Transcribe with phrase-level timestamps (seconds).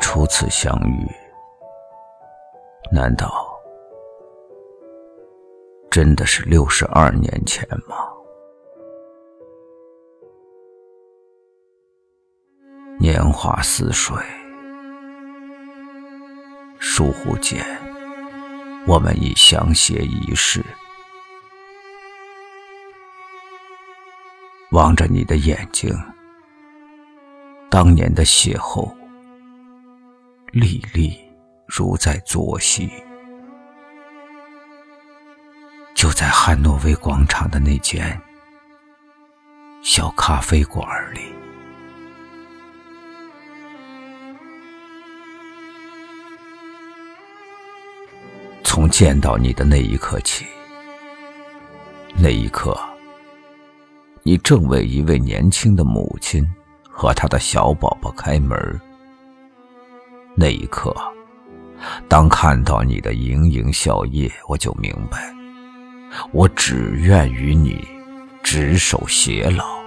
[0.00, 1.06] 初次相遇，
[2.90, 3.48] 难道
[5.88, 7.96] 真的是六十二年前吗？
[12.98, 14.16] 年华似水，
[16.78, 17.64] 疏忽间，
[18.86, 20.64] 我们已相携一世。
[24.72, 25.96] 望着你的眼睛，
[27.70, 28.99] 当年的邂逅。
[30.52, 31.16] 历历
[31.64, 32.90] 如在昨昔，
[35.94, 38.20] 就在汉诺威广场的那间
[39.80, 41.20] 小咖啡馆里。
[48.64, 50.44] 从见到你的那一刻起，
[52.16, 52.76] 那一刻，
[54.24, 56.44] 你正为一位年轻的母亲
[56.88, 58.58] 和她的小宝宝开门。
[60.36, 60.94] 那一刻，
[62.08, 65.34] 当看到你的盈盈笑靥，我就明白，
[66.32, 67.86] 我只愿与你
[68.42, 69.80] 执手偕老，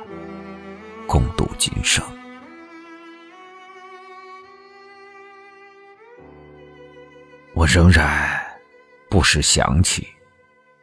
[1.08, 2.04] 共度今生。
[7.56, 8.40] 我仍然
[9.10, 10.08] 不时想起，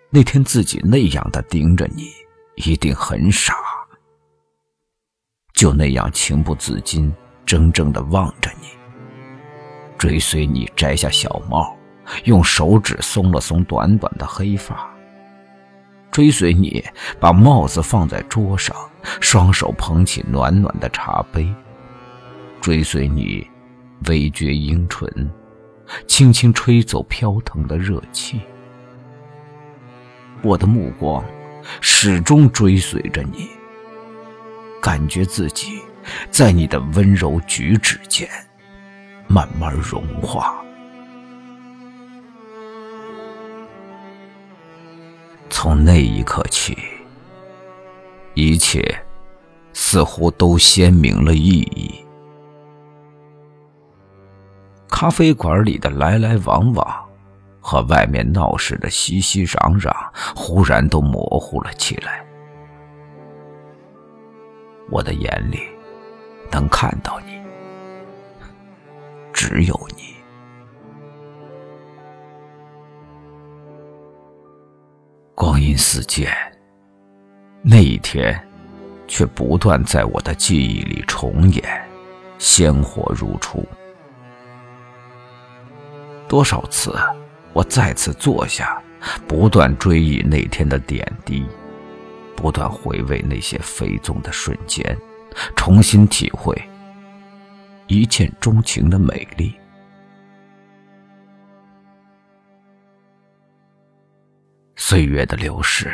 [0.09, 2.11] 那天自己那样的盯着你，
[2.57, 3.55] 一定很傻，
[5.53, 7.13] 就那样情不自禁、
[7.45, 8.80] 怔怔的望着你。
[10.01, 11.77] 追随你摘下小帽，
[12.25, 14.91] 用手指松了松短短的黑发。
[16.11, 16.83] 追随你
[17.21, 18.75] 把帽子放在桌上，
[19.21, 21.47] 双手捧起暖暖的茶杯。
[22.63, 23.47] 追随你
[24.09, 25.31] 微撅樱唇，
[26.07, 28.41] 轻轻吹走飘腾的热气。
[30.41, 31.23] 我的目光
[31.83, 33.51] 始终追随着你，
[34.81, 35.79] 感觉自己
[36.31, 38.27] 在你的温柔举止间。
[39.33, 40.61] 慢慢融化。
[45.49, 46.77] 从那一刻起，
[48.35, 48.83] 一切
[49.73, 52.05] 似乎都鲜明了意义。
[54.89, 57.09] 咖啡馆里的来来往往，
[57.61, 59.95] 和外面闹市的熙熙攘攘，
[60.35, 62.27] 忽然都模糊了起来。
[64.91, 65.61] 我的眼里
[66.51, 67.40] 能看到你。
[69.43, 70.15] 只有你。
[75.35, 76.31] 光阴似箭，
[77.63, 78.39] 那一天，
[79.09, 81.65] 却不断在我的记忆里重演，
[82.37, 83.65] 鲜活如初。
[86.29, 86.95] 多少次，
[87.55, 88.79] 我再次坐下，
[89.27, 91.47] 不断追忆那天的点滴，
[92.37, 94.85] 不断回味那些飞纵的瞬间，
[95.57, 96.55] 重新体会。
[97.91, 99.59] 一见钟情的美丽，
[104.77, 105.93] 岁月的流逝，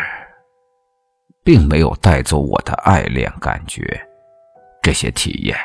[1.43, 3.83] 并没有带走我的爱恋感觉，
[4.83, 5.57] 这些体验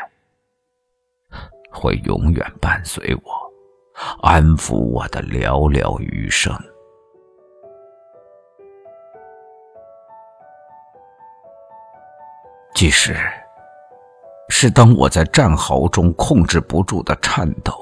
[1.69, 3.53] 会永远伴随我，
[4.22, 6.58] 安抚我的寥寥余生。
[12.74, 13.18] 即使。
[14.53, 17.73] 是当我在战壕中控制不住的颤抖，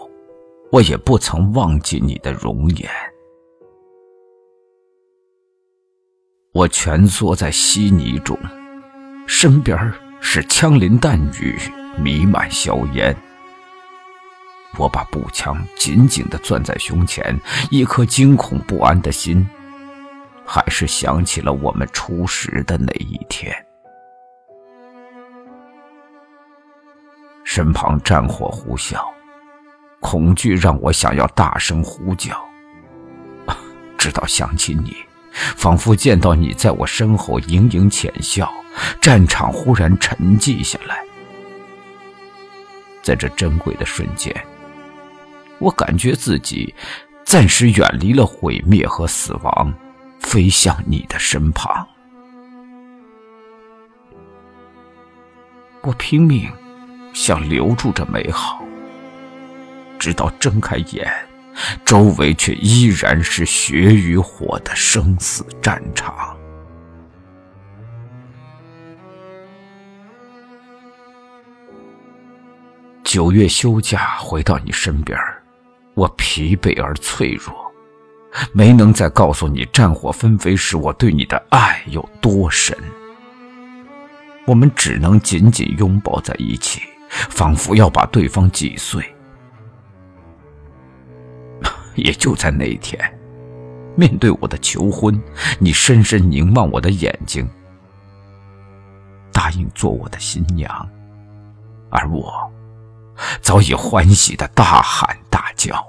[0.72, 2.90] 我也不曾忘记你的容颜。
[6.54, 8.38] 我蜷缩在稀泥中，
[9.28, 9.78] 身边
[10.22, 11.58] 是枪林弹雨，
[11.98, 13.18] 弥漫硝烟。
[14.78, 17.38] 我把步枪紧紧的攥在胸前，
[17.72, 19.46] 一颗惊恐不安的心，
[20.46, 23.54] 还是想起了我们初识的那一天。
[27.52, 29.04] 身旁战火呼啸，
[30.00, 32.40] 恐惧让我想要大声呼叫。
[33.98, 34.96] 直到想起你，
[35.58, 38.48] 仿佛见到你在我身后盈盈浅笑，
[39.02, 41.04] 战场忽然沉寂下来。
[43.02, 44.32] 在这珍贵的瞬间，
[45.58, 46.72] 我感觉自己
[47.24, 49.74] 暂时远离了毁灭和死亡，
[50.20, 51.88] 飞向你的身旁。
[55.82, 56.48] 我拼命。
[57.22, 58.64] 想留住这美好，
[60.00, 61.06] 直到睁开眼，
[61.84, 66.34] 周围却依然是血与火的生死战场。
[73.04, 75.20] 九月休假回到你身边，
[75.96, 77.54] 我疲惫而脆弱，
[78.54, 82.74] 没能再告诉你战火纷飞时我对你的爱有多深。
[84.48, 86.82] 我们只能紧紧拥抱在一起。
[87.10, 89.04] 仿佛要把对方挤碎，
[91.96, 93.00] 也就在那一天，
[93.96, 95.20] 面对我的求婚，
[95.60, 97.50] 你深深凝望我的眼睛，
[99.34, 100.70] 答应做我的新娘，
[101.90, 102.52] 而我
[103.42, 105.86] 早已欢喜的大喊大叫。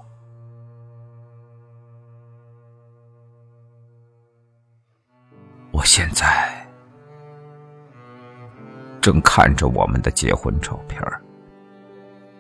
[5.73, 6.60] 我现在
[9.11, 11.03] 正看着我们的结婚照片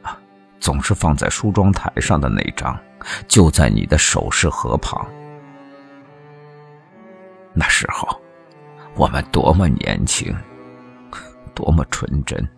[0.02, 0.16] 啊，
[0.60, 2.78] 总是放在梳妆台上的那张，
[3.26, 5.04] 就在你的首饰盒旁。
[7.52, 8.08] 那时候，
[8.94, 10.32] 我们多么年轻，
[11.54, 12.48] 多么纯真。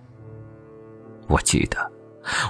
[1.26, 1.90] 我记得，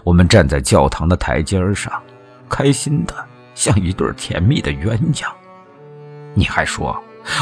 [0.03, 2.03] 我们站在教堂的台阶上，
[2.49, 3.15] 开心的
[3.55, 5.31] 像一对甜蜜的鸳鸯。
[6.35, 7.01] 你还说。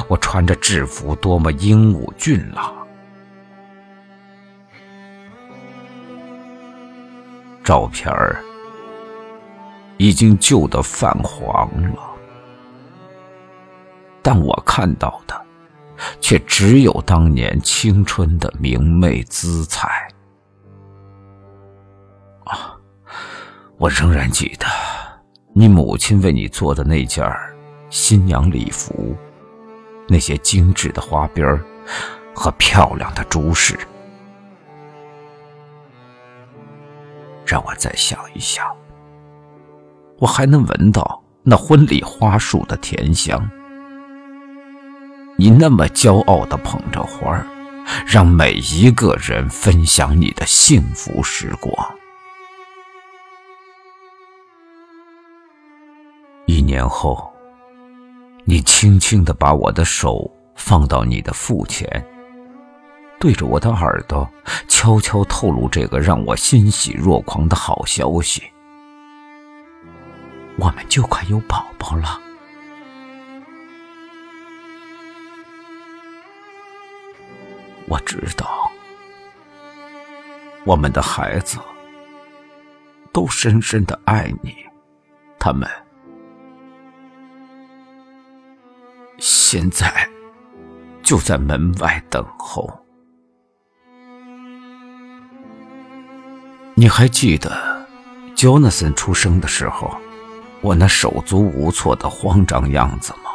[0.08, 2.79] 我穿着制服，多么英武俊朗！
[7.70, 8.42] 照片儿
[9.96, 12.02] 已经旧得泛黄了，
[14.20, 15.40] 但我看到的
[16.20, 20.08] 却只有当年青春的明媚姿彩。
[22.42, 22.74] 啊，
[23.78, 24.66] 我仍然记得
[25.54, 27.24] 你母亲为你做的那件
[27.88, 29.14] 新娘礼服。
[30.08, 31.46] 那些精致的花边
[32.34, 33.78] 和漂亮的珠饰，
[37.50, 38.64] 让我再想一想，
[40.18, 43.50] 我还能闻到那婚礼花束的甜香。
[45.36, 47.44] 你那么骄傲的捧着花儿
[48.06, 51.74] 让每一个人分享你的幸福时光。
[56.46, 57.28] 一年后。
[58.46, 62.04] 你轻轻的把我的手放到你的腹前，
[63.20, 64.26] 对着我的耳朵
[64.66, 68.42] 悄悄透露这个让我欣喜若狂的好消息：
[70.56, 72.18] 我们就快有宝宝了。
[77.86, 78.70] 我知道，
[80.64, 81.58] 我们的孩子
[83.12, 84.54] 都深深的爱你，
[85.38, 85.68] 他们。
[89.18, 90.08] 现在
[91.02, 92.66] 就在门外等候。
[96.80, 97.86] 你还记得
[98.34, 99.94] Jonathan 出生的时候，
[100.62, 103.32] 我那手足无措的慌张样子吗？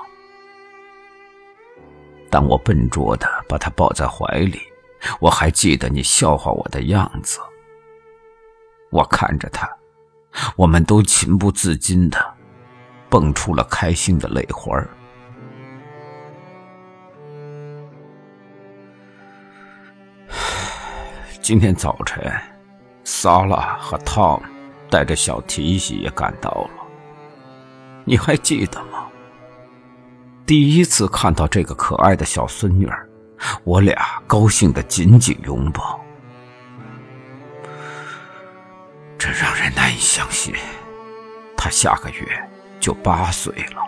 [2.31, 4.59] 当我笨拙的把他抱在怀里，
[5.19, 7.39] 我还记得你笑话我的样子。
[8.89, 9.69] 我看着他，
[10.55, 12.17] 我们都情不自禁的
[13.11, 14.83] 蹦出了开心的泪花。
[21.43, 22.23] 今天早晨，
[23.05, 24.41] 萨拉和汤
[24.89, 26.69] 带着小提西也赶到了。
[28.03, 29.05] 你还记得吗？
[30.45, 33.07] 第一次看到这个可爱的小孙女儿，
[33.63, 35.99] 我俩高兴的紧紧拥抱。
[39.17, 40.53] 这让人难以相信，
[41.55, 43.81] 她下个月就八岁了。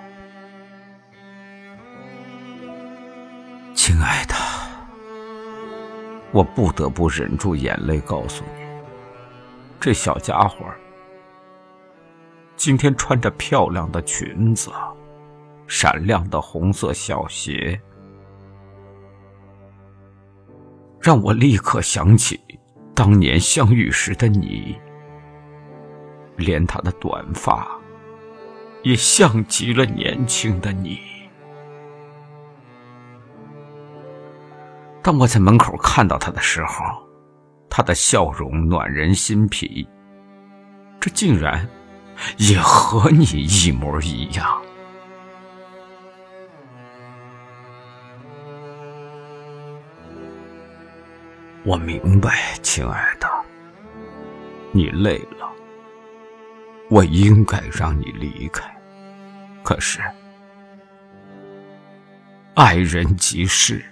[3.75, 4.35] 亲爱的。
[6.31, 8.66] 我不得不忍住眼泪，告诉你，
[9.79, 10.65] 这小家伙
[12.55, 14.71] 今天穿着漂亮的裙子，
[15.67, 17.79] 闪亮的红色小鞋，
[20.99, 22.39] 让我立刻想起
[22.95, 24.75] 当年相遇时的你。
[26.35, 27.67] 连他的短发，
[28.83, 30.99] 也像极了年轻的你。
[35.01, 36.83] 当我在门口看到他的时候，
[37.77, 39.87] 他的笑容暖人心脾。
[40.99, 41.69] 这竟然
[42.39, 44.59] 也和你一模一样。
[51.63, 53.29] 我明白，亲爱的，
[54.71, 55.47] 你累了，
[56.89, 58.63] 我应该让你离开。
[59.63, 59.99] 可是，
[62.55, 63.85] 爱人即是。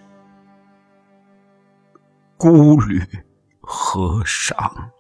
[2.36, 3.00] 孤旅
[3.66, 4.92] 和尚？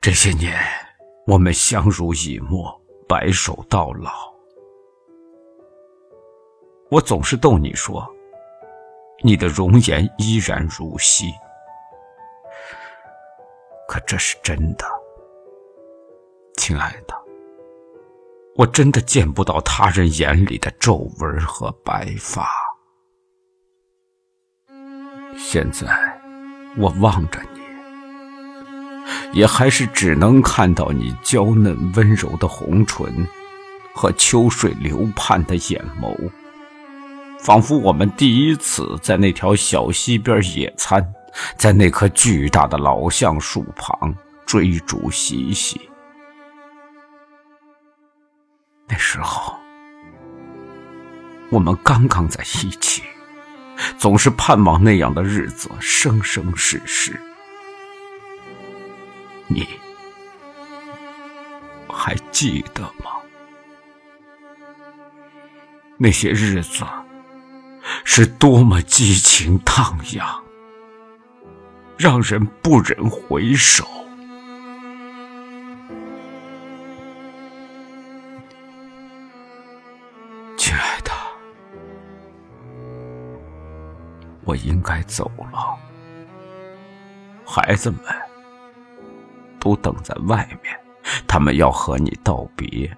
[0.00, 0.58] 这些年，
[1.26, 4.32] 我们相濡以沫，白首到老。
[6.90, 8.06] 我总是逗你说，
[9.22, 11.32] 你的容颜依然如昔。
[13.88, 14.84] 可这是真的，
[16.56, 17.14] 亲爱的。
[18.56, 22.46] 我真的见不到他人眼里的皱纹和白发。
[25.36, 25.86] 现在，
[26.76, 27.60] 我望着你，
[29.38, 33.26] 也还是只能看到你娇嫩温柔的红唇
[33.94, 36.16] 和秋水流盼的眼眸，
[37.40, 41.12] 仿佛我们第一次在那条小溪边野餐，
[41.56, 44.14] 在那棵巨大的老橡树旁
[44.46, 45.80] 追逐嬉戏。
[48.88, 49.54] 那时候，
[51.50, 53.02] 我们刚刚在一起，
[53.98, 57.20] 总是盼望那样的日子生生世世。
[59.48, 59.66] 你
[61.88, 63.10] 还记得吗？
[65.98, 66.84] 那些日子
[68.04, 70.42] 是多么激情荡漾，
[71.96, 73.86] 让人不忍回首。
[84.52, 85.78] 我应该走了，
[87.42, 88.00] 孩子们。
[89.58, 90.78] 都等在外面，
[91.26, 92.94] 他们要和你道别。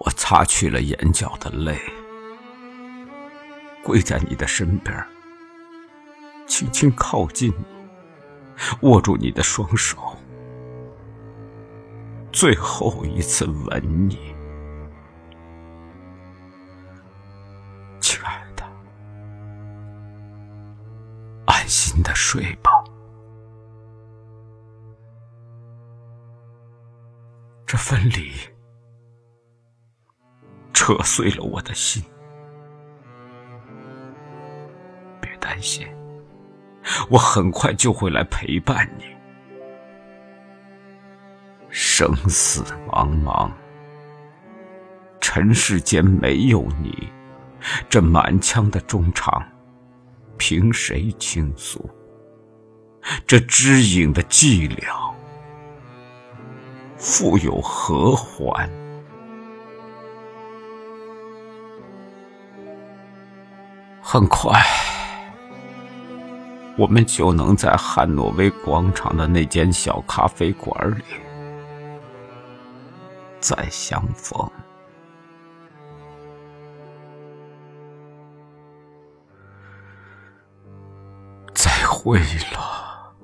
[0.00, 1.78] 我擦去了眼角的泪，
[3.84, 4.92] 跪在你的身边，
[6.46, 7.64] 轻轻靠近你，
[8.82, 9.96] 握住你的双手，
[12.32, 14.33] 最后一次吻你。
[21.64, 22.70] 安心的睡吧，
[27.64, 28.32] 这分离
[30.74, 32.04] 扯碎了我的心。
[35.22, 35.88] 别担心，
[37.08, 39.04] 我很快就会来陪伴你。
[41.70, 43.50] 生死茫茫，
[45.18, 47.08] 尘世间没有你，
[47.88, 49.42] 这满腔的衷肠。
[50.36, 51.88] 凭谁倾诉？
[53.26, 55.12] 这知影的寂寥，
[56.96, 58.68] 复有何还？
[64.00, 64.62] 很快，
[66.78, 71.02] 我们就能在汉诺威广场的那间小咖啡馆里
[73.40, 74.50] 再相逢。
[82.04, 83.14] 为了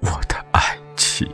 [0.00, 1.26] 我的爱情。